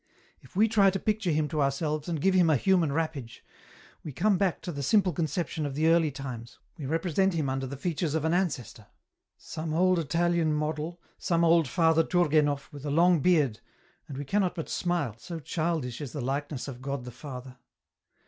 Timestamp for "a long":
12.83-13.19